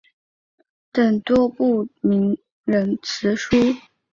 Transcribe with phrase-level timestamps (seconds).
[0.91, 3.55] 等多部名人辞书。